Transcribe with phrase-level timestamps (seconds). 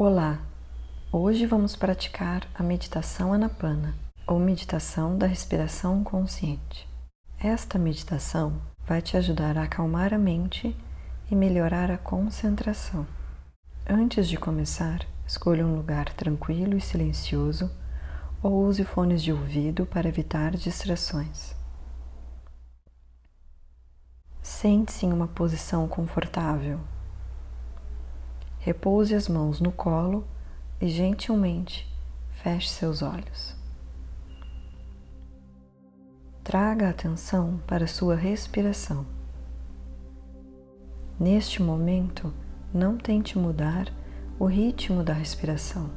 [0.00, 0.38] Olá!
[1.10, 3.96] Hoje vamos praticar a meditação Anapana,
[4.28, 6.88] ou meditação da respiração consciente.
[7.36, 10.72] Esta meditação vai te ajudar a acalmar a mente
[11.28, 13.04] e melhorar a concentração.
[13.90, 17.68] Antes de começar, escolha um lugar tranquilo e silencioso
[18.40, 21.56] ou use fones de ouvido para evitar distrações.
[24.40, 26.78] Sente-se em uma posição confortável
[28.68, 30.28] Repouse as mãos no colo
[30.78, 31.90] e gentilmente
[32.28, 33.56] feche seus olhos.
[36.44, 39.06] Traga atenção para sua respiração.
[41.18, 42.30] Neste momento,
[42.70, 43.90] não tente mudar
[44.38, 45.88] o ritmo da respiração.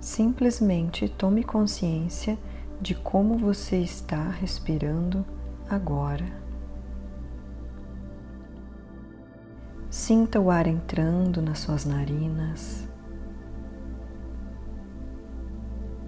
[0.00, 2.38] Simplesmente tome consciência
[2.80, 5.22] de como você está respirando
[5.68, 6.43] agora.
[9.96, 12.84] Sinta o ar entrando nas suas narinas.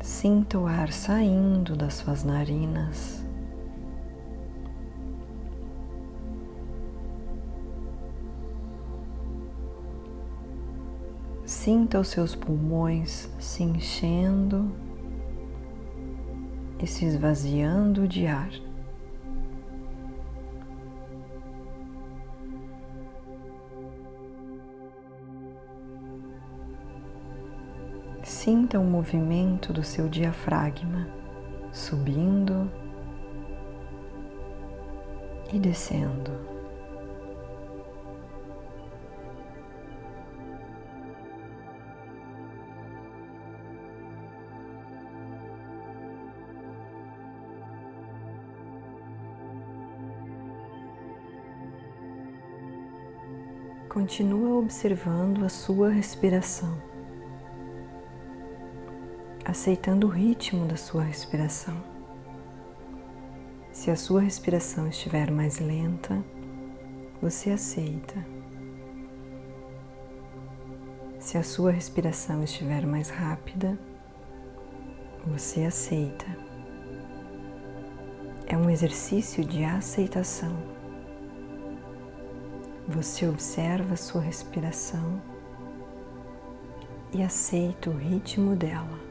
[0.03, 3.25] Sinta o ar saindo das suas narinas.
[11.45, 14.75] Sinta os seus pulmões se enchendo
[16.83, 18.66] e se esvaziando de ar.
[28.47, 31.09] Sinta o movimento do seu diafragma
[31.73, 32.71] subindo
[35.53, 36.31] e descendo.
[53.89, 56.86] Continua observando a sua respiração
[59.49, 61.77] aceitando o ritmo da sua respiração.
[63.71, 66.25] Se a sua respiração estiver mais lenta,
[67.23, 68.27] você aceita.
[71.21, 73.79] Se a sua respiração estiver mais rápida,
[75.25, 76.27] você aceita.
[78.49, 80.57] É um exercício de aceitação.
[82.89, 85.23] Você observa a sua respiração
[87.13, 89.06] e aceita o ritmo dela.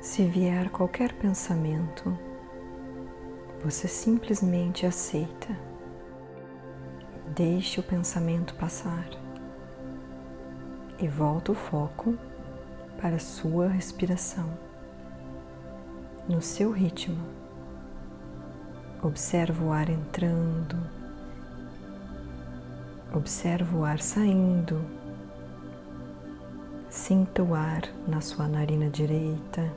[0.00, 2.18] Se vier qualquer pensamento,
[3.62, 5.54] você simplesmente aceita.
[7.36, 9.06] Deixe o pensamento passar
[10.98, 12.16] e volta o foco
[12.98, 14.48] para a sua respiração,
[16.26, 17.22] no seu ritmo.
[19.02, 20.78] Observa o ar entrando,
[23.14, 24.82] observa o ar saindo.
[26.88, 29.70] Sinta o ar na sua narina direita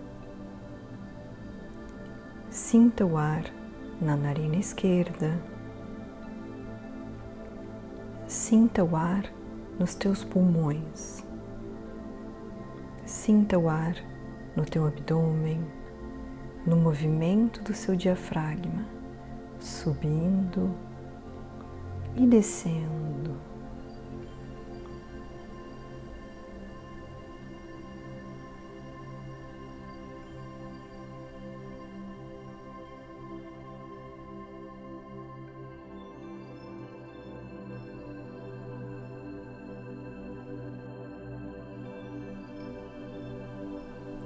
[2.53, 3.45] Sinta o ar
[3.99, 5.41] na narina esquerda.
[8.27, 9.25] Sinta o ar
[9.79, 11.25] nos teus pulmões.
[13.07, 13.95] Sinta o ar
[14.55, 15.65] no teu abdômen,
[16.63, 18.85] no movimento do seu diafragma,
[19.59, 20.75] subindo
[22.15, 23.02] e descendo.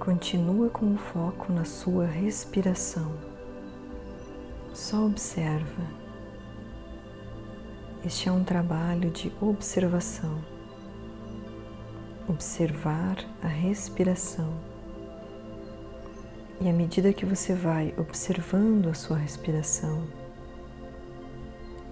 [0.07, 3.11] Continua com o foco na sua respiração.
[4.73, 5.83] Só observa.
[8.05, 10.41] Este é um trabalho de observação.
[12.25, 14.53] Observar a respiração.
[16.61, 20.07] E à medida que você vai observando a sua respiração,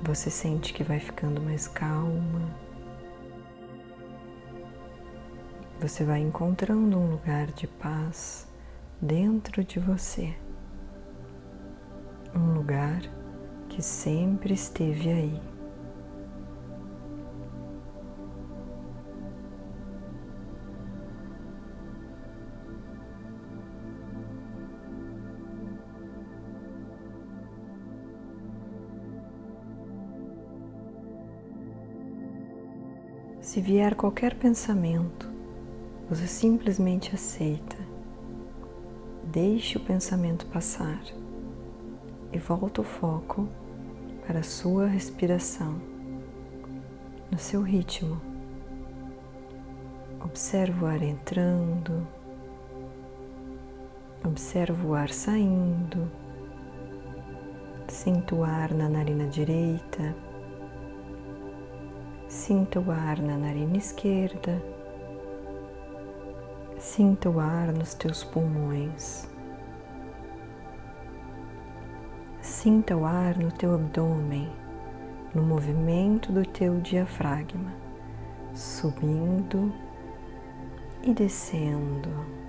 [0.02, 2.50] você sente que vai ficando mais calma,
[5.80, 8.48] você vai encontrando um lugar de paz
[9.02, 10.34] dentro de você.
[12.34, 13.02] Um lugar
[13.70, 15.42] que sempre esteve aí.
[33.42, 35.35] Se vier qualquer pensamento,
[36.10, 37.78] você simplesmente aceita.
[39.24, 41.02] Deixe o pensamento passar
[42.32, 43.48] e volta o foco
[44.26, 45.82] para a sua respiração,
[47.32, 48.22] no seu ritmo.
[50.24, 52.08] Observa o ar entrando,
[54.24, 56.10] observa o ar saindo,
[57.88, 60.16] sinta o ar na narina direita,
[62.28, 64.75] sinta o ar na narina esquerda
[66.86, 69.28] Sinta o ar nos teus pulmões.
[72.40, 74.48] Sinta o ar no teu abdômen,
[75.34, 77.74] no movimento do teu diafragma,
[78.54, 79.74] subindo
[81.02, 82.45] e descendo.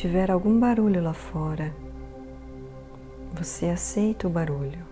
[0.00, 1.74] Tiver algum barulho lá fora,
[3.34, 4.82] você aceita o barulho.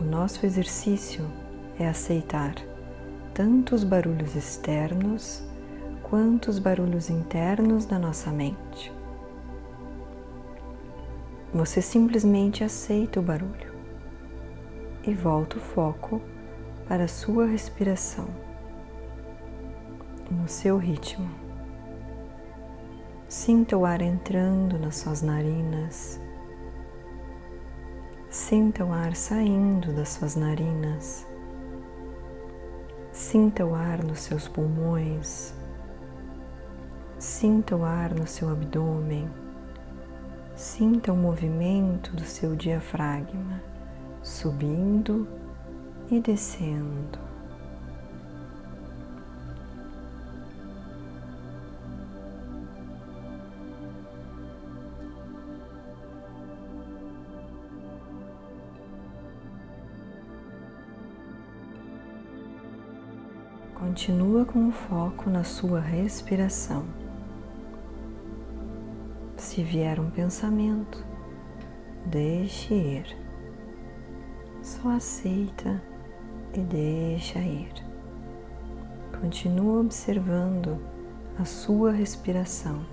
[0.00, 1.24] O nosso exercício
[1.78, 2.56] é aceitar
[3.32, 5.40] tanto os barulhos externos
[6.02, 8.92] quanto os barulhos internos da nossa mente.
[11.54, 13.72] Você simplesmente aceita o barulho
[15.04, 16.20] e volta o foco
[16.88, 18.26] para a sua respiração
[20.28, 21.45] no seu ritmo.
[23.38, 26.18] Sinta o ar entrando nas suas narinas.
[28.30, 31.26] Sinta o ar saindo das suas narinas.
[33.12, 35.54] Sinta o ar nos seus pulmões.
[37.18, 39.28] Sinta o ar no seu abdômen.
[40.56, 43.62] Sinta o movimento do seu diafragma
[44.22, 45.28] subindo
[46.10, 47.25] e descendo.
[63.86, 66.84] Continua com o foco na sua respiração.
[69.36, 71.06] Se vier um pensamento,
[72.04, 73.16] deixe ir.
[74.60, 75.80] Só aceita
[76.52, 77.72] e deixa ir.
[79.20, 80.80] Continua observando
[81.38, 82.84] a sua respiração.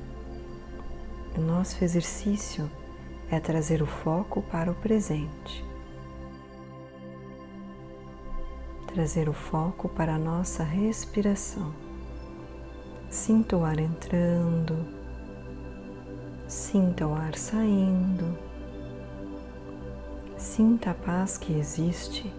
[1.36, 2.69] O nosso exercício
[3.31, 5.66] é trazer o foco para o presente.
[8.94, 11.74] Trazer o foco para a nossa respiração.
[13.10, 14.86] Sinta o ar entrando,
[16.48, 18.38] sinta o ar saindo,
[20.38, 22.31] sinta a paz que existe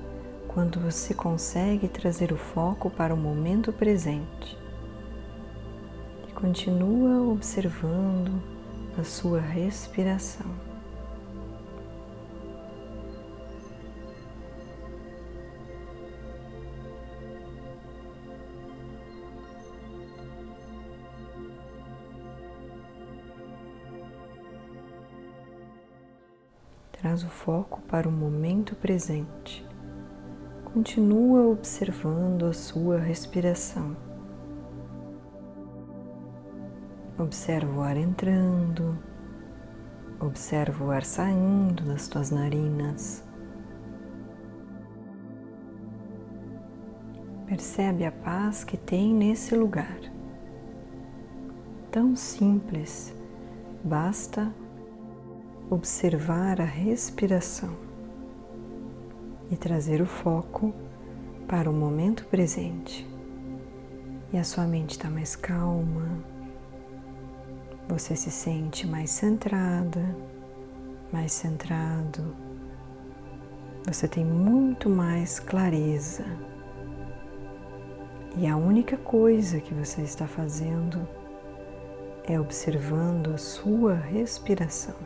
[0.47, 4.57] quando você consegue trazer o foco para o momento presente.
[6.29, 8.41] E continua observando
[8.97, 10.74] a sua respiração.
[27.15, 29.65] Traz o foco para o momento presente.
[30.65, 33.97] Continua observando a sua respiração.
[37.17, 38.99] Observa o ar entrando,
[40.19, 43.23] observa o ar saindo das tuas narinas.
[47.47, 50.01] Percebe a paz que tem nesse lugar.
[51.93, 53.15] Tão simples,
[53.85, 54.53] basta
[55.71, 57.71] observar a respiração
[59.51, 60.75] e trazer o foco
[61.47, 63.07] para o momento presente.
[64.33, 66.09] E a sua mente está mais calma,
[67.89, 70.17] você se sente mais centrada,
[71.13, 72.35] mais centrado,
[73.87, 76.25] você tem muito mais clareza.
[78.37, 81.07] E a única coisa que você está fazendo
[82.25, 84.97] é observando a sua respiração.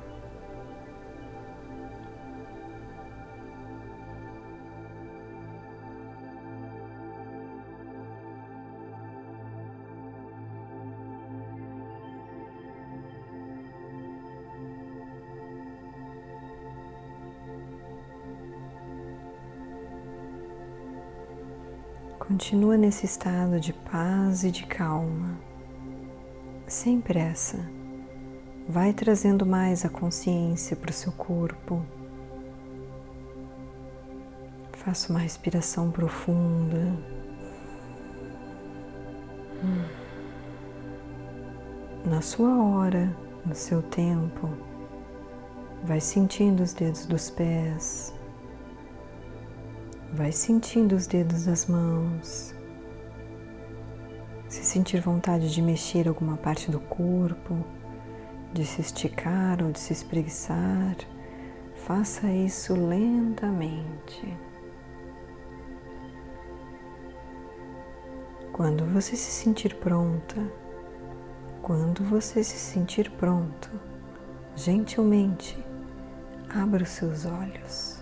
[22.28, 25.40] Continua nesse estado de paz e de calma,
[26.66, 27.58] sem pressa.
[28.68, 31.82] Vai trazendo mais a consciência para o seu corpo.
[34.74, 36.94] Faça uma respiração profunda.
[42.04, 43.10] na sua hora,
[43.44, 44.50] no seu tempo.
[45.82, 48.12] Vai sentindo os dedos dos pés,
[50.12, 52.54] vai sentindo os dedos das mãos.
[54.48, 57.64] Se sentir vontade de mexer alguma parte do corpo,
[58.52, 60.96] de se esticar ou de se espreguiçar,
[61.86, 64.36] faça isso lentamente.
[68.52, 70.42] Quando você se sentir pronta,
[71.62, 73.70] quando você se sentir pronto,
[74.56, 75.62] gentilmente
[76.48, 77.97] abra os seus olhos.